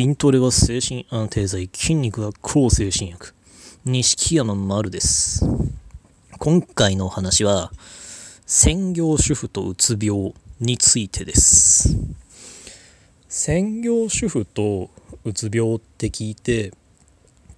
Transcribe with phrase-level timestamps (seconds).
[0.00, 3.34] 筋トレは精神安定剤、筋肉は抗精神薬。
[3.84, 5.44] 錦山丸です。
[6.38, 7.72] 今回のお話は、
[8.46, 11.96] 専業主婦とうつ病についてです。
[13.28, 14.88] 専業主婦と
[15.24, 16.72] うつ病って聞いて、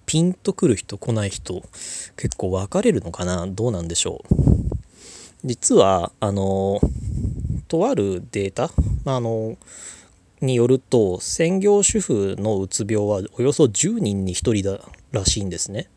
[0.07, 1.61] ピンとくる人来ない人、
[2.17, 4.35] 結構分かれるのかなどうなんでしょう。
[5.43, 6.81] 実は、あの、
[7.67, 8.71] とあるデータ、
[9.05, 9.57] あの、
[10.41, 14.79] によると専業主婦のうつ病はおよそ10人に1人だ
[15.11, 15.87] らしいんですね。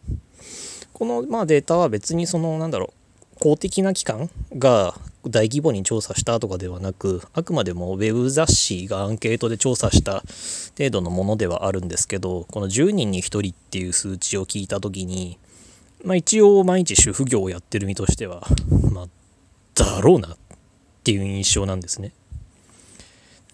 [0.93, 2.93] この、まあ、データは別にそのなんだろ
[3.37, 4.95] う公的な機関が
[5.27, 10.23] 大規模に調査したとかではなくあくまでもウェブ雑誌がアンケートで調査した
[10.79, 15.39] 程度のものではあるんですけどこの10人に1人っていう数値を聞いた時に、
[16.05, 18.47] まあ、一応毎日主婦業をやってる身としては
[18.93, 19.07] まあ
[19.75, 20.37] だろうなっ
[21.03, 22.13] ていう印象なんですね。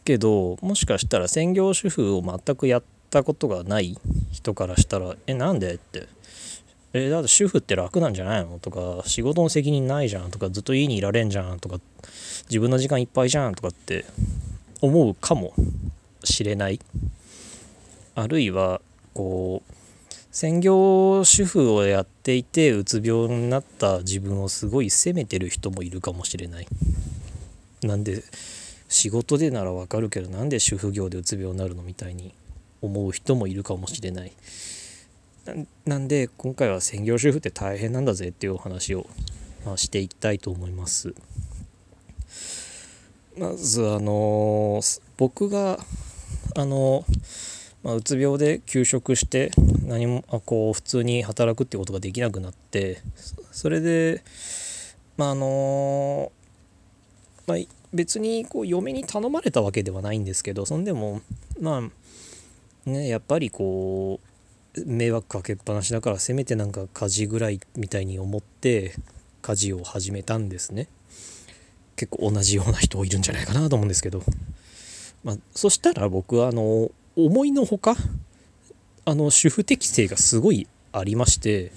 [0.05, 3.99] けどもしかしたら専業主婦を全くやったことがない
[4.33, 6.07] 人からしたら「えなんで?」って
[6.93, 11.81] 「えだって主婦って楽なんじゃないの?」とか「仕事の責任ないじゃん」とか「ずっと家にいられんじゃん」とか
[12.49, 14.05] 「自分の時間いっぱいじゃん」とかって
[14.81, 15.53] 思うかも
[16.25, 16.81] しれない
[18.15, 18.81] あるいは
[19.15, 19.73] こう
[20.33, 26.69] 専業主婦をやっていてうつ病になった自分をすごい責めてる人もいるかもしれない
[27.83, 28.23] なんで
[28.91, 32.35] 仕事でならわかるけどなんで主婦業でうつ病になるのみたいに
[32.83, 34.33] 思う人もいるかもしれない。
[35.87, 39.07] なんで今回は専業主婦って大変なんだぜっていうお話を、
[39.65, 41.15] まあ、していきたいと思います。
[43.39, 45.79] まずあのー、僕が
[46.57, 47.07] あのー、
[47.85, 49.53] まあ、うつ病で休職して
[49.87, 53.01] 何もあこう普通に働くってことができなくなって
[53.53, 54.23] それで
[55.17, 61.23] まああのー、まあ別にこう嫁に頼まれたわけではないんですけどそんでも
[61.61, 64.21] まあねやっぱりこ
[64.77, 68.95] う迷惑かけっぱなしだからせめてなんか家事ぐらいみたいに思って
[69.43, 70.89] 家事を始めたんですね。
[71.97, 74.23] 結構同じような人いるんじゃないかなと思うんですけど、
[75.23, 77.95] まあ、そしたら僕はあの思いのほか
[79.05, 81.73] あの主婦適性がすごいありまして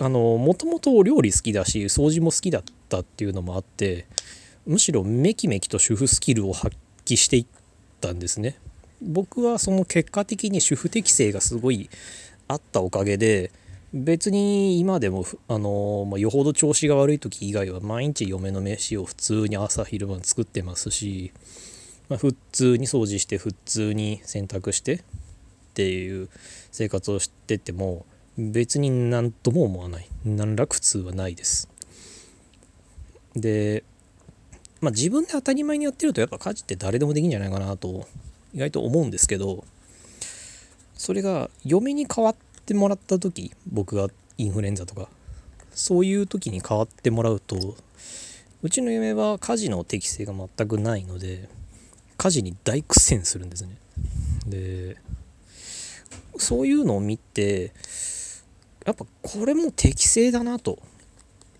[0.00, 4.06] もともとお料理好きだし掃除も好きだったっていうのもあって
[4.66, 7.46] むしろめきめきと主婦スキルを発揮していっ
[8.00, 8.58] たんですね。
[9.00, 11.88] 僕はその結果的に主婦適性がすごい
[12.48, 13.52] あったおかげで
[13.92, 21.32] 別に今でもあの、まあ、よほど調子が悪い時以外は毎日嫁の飯を普通に朝昼晩作ってますし、
[22.08, 25.00] まあ、普通に掃除して普通に洗濯してっ
[25.74, 26.28] ていう
[26.72, 28.06] 生活をしてても
[28.38, 30.08] 別に何とも思わない。
[30.24, 31.68] 何ら苦痛はないです。
[33.34, 33.84] で
[34.86, 38.06] まあ、自分で当たり前にやってるとやっぱ家事って誰でもできるんじゃないかなと
[38.54, 39.64] 意外と思うんですけど
[40.94, 44.06] それが嫁に代わってもらった時僕が
[44.38, 45.08] インフルエンザとか
[45.72, 47.74] そういう時に代わってもらうと
[48.62, 51.48] うちの嫁は家事の適性が全くないので
[52.16, 53.76] 家事に大苦戦するんですね。
[54.46, 54.98] で
[56.38, 57.72] そういうのを見て
[58.84, 60.78] やっぱこれも適正だなと。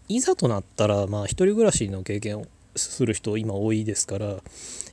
[0.08, 4.36] いざとなったらまあ一人暮らしの経験をする人今多いですから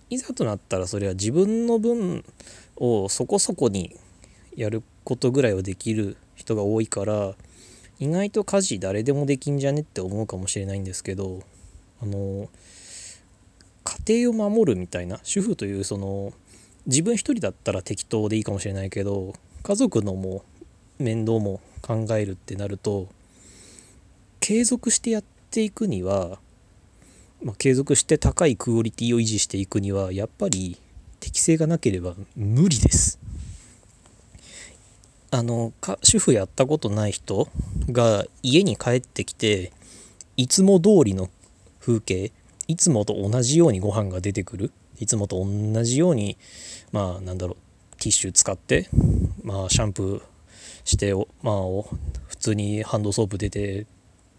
[0.10, 2.24] いざとなったらそれは自分の分
[2.76, 3.96] をそこそこに
[4.56, 7.34] やることぐらいはできる人が多いから
[8.00, 11.42] 意外と家事誰でもできんじゃねって思うかもしれないんですけど
[12.02, 12.50] あの
[14.08, 16.34] 家庭を守るみたいな主婦というその
[16.86, 19.34] 自分一人だったら適当でいいかもしれないけど
[19.64, 20.44] 家族のも
[21.00, 23.08] 面倒も考えるってなると
[24.40, 26.40] 継続してやっていくには
[27.44, 30.78] まあ、継続して高いクオリティを維持していくにはやっぱり
[31.20, 33.20] 適性がなければ無理です。
[35.32, 37.48] あの主婦やったことない人
[37.90, 39.72] が家に帰ってきて
[40.38, 41.28] いつも通りの
[41.80, 42.32] 風景
[42.68, 46.38] いつもと同じようにご飯が出てくるいつもと同じように
[46.92, 48.88] まあなんだろうティッシュ使って
[49.44, 50.22] まあシャンプー
[50.84, 51.56] してまあ
[52.28, 53.88] 普通にハンドソープ出て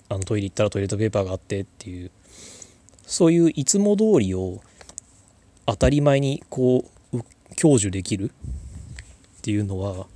[0.08, 2.12] あのトイレ行ったらトイレットペーパーがあってっていう
[3.06, 4.60] そういういつも通りを
[5.66, 7.18] 当たり前にこう
[7.56, 10.06] 享受できるっていうのは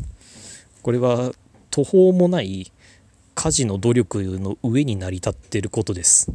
[0.82, 1.32] これは
[1.70, 2.72] 途方もない
[3.34, 6.32] 家事の努力の上に成り立ってることです。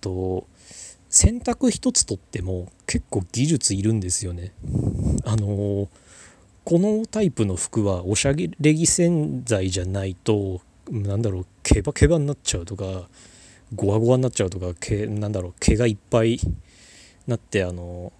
[0.00, 0.46] と
[1.08, 4.52] 洗濯一つとっても結構技術いるんですよね。
[5.24, 5.88] あの
[6.64, 10.60] このタイプの服はおしゃれ着洗剤じゃないと
[10.90, 13.08] なんだろうケバケバになっちゃうとか
[13.74, 16.38] ゴワゴワになっちゃうとか毛なんだろう毛がいっぱい
[17.26, 18.12] なってあの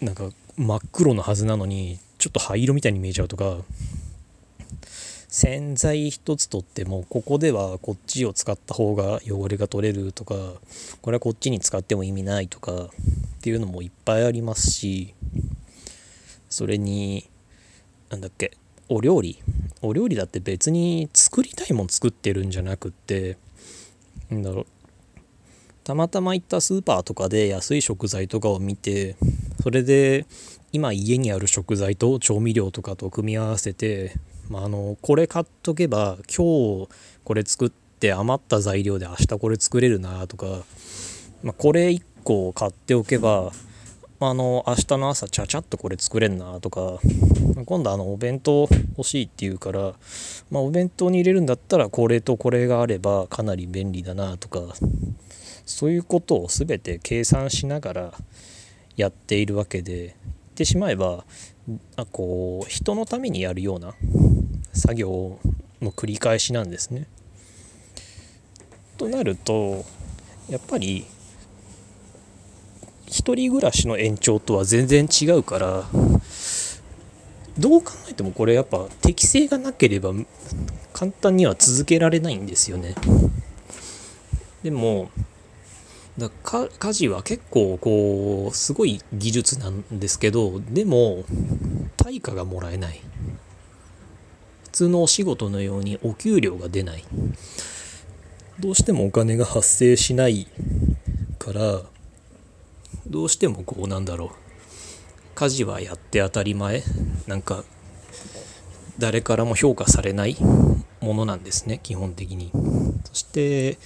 [0.00, 3.58] なんか真っ黒のはずなのにちょっと灰色みたいに見えちゃうとか
[5.28, 10.34] 洗剤一つとってもここではこっちを使った方が汚れが取れるとか
[11.02, 12.88] これはこっちに使っても意味ないとかっ
[13.40, 15.14] ていうのもいっぱいありますし
[16.48, 17.28] それに
[18.10, 18.52] 何だっけ
[18.88, 19.38] お料理。
[19.82, 23.36] お料理だって別に作りたいもん作ってるんじゃなくって
[24.30, 24.66] なんだろう。
[25.84, 29.16] たまたま行ったスーパーとかで安い食材とかを見て
[29.62, 30.26] それで
[30.70, 34.12] 今家にある食材と調味料とかと組み合わせて
[34.48, 36.88] まあ、あのこれ買っとけば今日
[37.24, 40.46] これ作って余った材料で明日これ作れるなとか、
[41.42, 43.52] まあ、これ1個買っておけば
[44.20, 46.98] あの明日の朝ちゃちゃっとこれ作れんなとか
[47.66, 49.92] 今度あのお弁当欲しいって言うから、
[50.50, 54.60] まあ、お弁当に入れるんだったらこれとこれがあればかなり便利だなとか
[55.64, 58.12] そういうことを全て計算しながら
[58.96, 60.14] やっているわけで言っ
[60.56, 61.24] てしまえば
[61.94, 63.94] あこう人のためにやるような
[64.72, 65.38] 作業
[65.80, 67.06] の繰り返しなんですね。
[68.96, 69.84] となると
[70.48, 71.06] やっぱり
[73.08, 75.84] 一人暮らしの延長とは全然違うから
[77.58, 80.12] どう考えてもこれやっぱ適性がなければ
[80.92, 82.94] 簡単には続けられないんですよね。
[84.62, 85.10] でも
[86.18, 91.24] だか家事は結構こうすごい技術なんですけどでも
[91.96, 93.00] 対価がもらえない
[94.64, 97.04] 普通のお仕事のようにお給料が出ない
[98.58, 100.48] どうしてもお金が発生しない
[101.38, 101.82] から
[103.08, 104.30] どうしてもこうなんだろう。
[105.34, 106.82] 家事はやって当たり前。
[107.26, 107.64] なんか
[108.98, 110.36] 誰からも評価されない
[111.00, 112.50] ものなんですね基本的に。
[113.04, 113.78] そして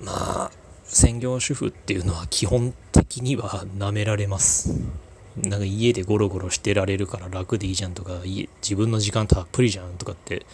[0.00, 0.50] まあ
[0.84, 4.74] 専業主婦っていうのは基本的には舐められます。
[5.36, 8.20] なんか家でゴロゴロしてられるから楽でいいじゃんとか
[8.62, 10.44] 自分の時間たっぷりじゃんとかって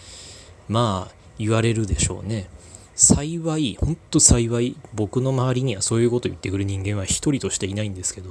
[0.68, 2.48] まあ言われるでしょうね。
[2.96, 8.30] 幸いほんと幸い僕の周りにはそういうこと言ってくる人間は一人としていないんですけど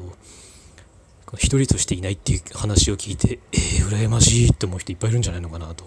[1.35, 5.85] 一人としていないっていう話を聞いてえー、羨ましいって思う人いっぱいいるんじゃないのかなと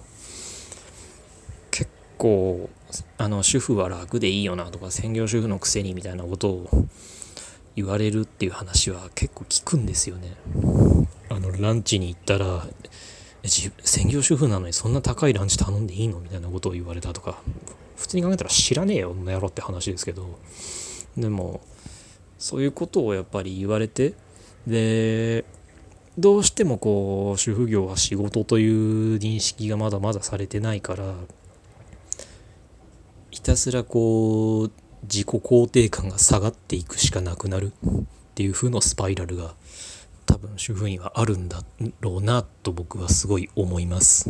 [1.72, 2.70] 結構
[3.16, 6.68] あの主婦は楽でいいよなとか専業主婦のくせにみたいなことを
[7.74, 10.34] 言われるっていう話は結構聞くんですよね。
[11.28, 12.66] あのランチに行ったら
[13.44, 17.40] 専業主婦なのにそんな高いランチ頼んでいいのみたいなことを言われたとか
[17.98, 20.38] 普通に考えたら知らねえよこの野郎って話ですけど。
[21.16, 21.60] でも
[22.38, 24.14] そういうことをやっぱり言われて
[24.66, 25.44] で
[26.16, 31.14] どうしてもこう主婦業は仕事という認識がまだまだされてないから
[33.30, 34.72] ひたすらこう
[35.02, 38.04] 自己肯定感が下がっていくしかなくなるっ
[38.34, 39.54] ていう風のスパイラルが
[40.26, 41.62] 多分主婦にはあるんだ
[42.00, 44.28] ろうなと僕はすごい思います。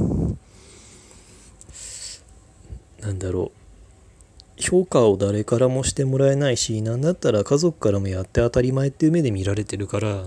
[3.00, 4.62] なんだろう。
[4.62, 10.25] 評価を誰からもしてもらえないし何だったら家族からもやって当たり前っていう目で見られてるから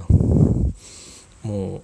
[1.43, 1.81] もう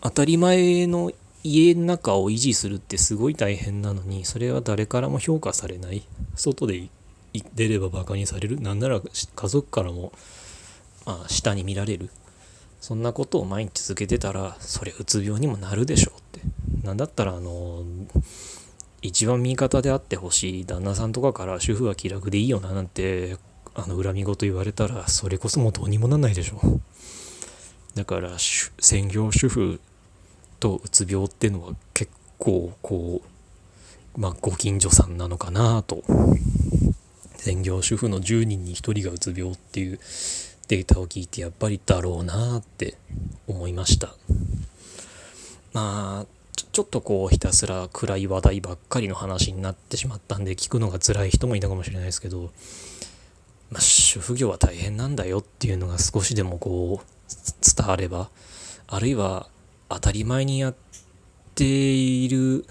[0.00, 1.10] 当たり前の
[1.44, 6.02] 家の中を維持するってすごい大変なのにそれは誰からも評価されない。
[6.36, 6.88] 外で
[7.54, 8.60] 出ればバカにされる。
[8.60, 10.12] なんなら家族からも、
[11.04, 12.10] まあ、下に見られる。
[12.80, 16.86] そんなことを毎日続けてたらそれうつ病にもなるでしょうって。
[16.86, 17.82] なんだったらあの
[19.02, 23.36] 一番味方であってほしい旦那さんとかから主婦は気楽でいいよななんて
[23.74, 26.60] あの恨み事言われたらそれこそもうどうにもなんないでしょ
[27.94, 29.80] だから専業主婦
[30.60, 33.22] とうつ病ってのは結構こ
[34.16, 36.02] うまあご近所さんなのかなと。
[37.42, 39.98] 専業主婦の10人に1人がうつ病っていう
[40.68, 42.94] データを聞いてやっぱりだろうなって
[43.48, 44.14] 思いました。
[45.72, 46.26] まあ
[46.72, 52.50] ちょっとこうひたすら暗い話題ばっかりの話になってしまったんで聞くのが辛い人もいたかもしれないですけど、
[53.70, 57.06] まあ、主婦業は大変なんだよっていうのが少しでもこう
[57.76, 58.30] 伝われば
[58.86, 59.48] あるいは
[59.90, 60.74] 当たり前にやっ
[61.54, 62.64] ている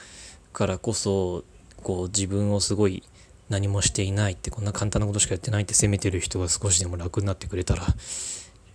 [0.51, 1.43] からこそ
[1.83, 3.03] こう自分をすごい
[3.49, 7.85] 何もしていないってこんな簡単なことしかやってないって責めてる人が少しでも楽になってくれたら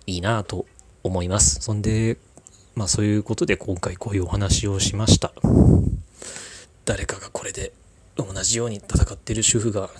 [0.06, 0.66] いいなと
[1.02, 1.60] 思います。
[1.60, 2.18] そんで、
[2.76, 5.32] まあそういうことで今回こういうお話をしました。
[6.84, 7.72] 誰かがこれで
[8.16, 9.90] 同じように戦ってる主婦が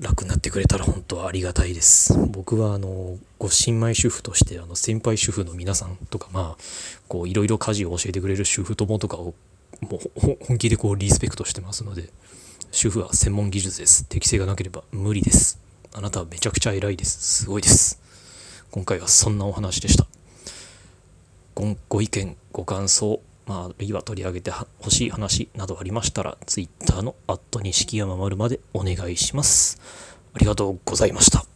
[0.00, 2.18] 楽になってくれたら本当はありがたいです。
[2.28, 6.62] 僕はあの、ご新米主婦としてあの先輩主婦の皆さんとかまあ、
[7.06, 9.34] こういろいろ家事を教えてくれる主婦友とかを
[9.80, 12.08] もう本気でこうリスペクトしてますので、
[12.70, 14.04] 主婦は専門技術です。
[14.04, 15.60] 適性がなければ無理です。
[15.92, 17.42] あなたはめちゃくちゃ偉いです。
[17.42, 18.00] すごいです。
[18.70, 20.06] 今回はそんなお話でした。
[21.58, 29.80] ごご意見ご感想まあ、あるいは取り上げてほしい話などありましたら Twitter の錦山丸までお願いします。
[30.34, 31.46] ありがとうございました。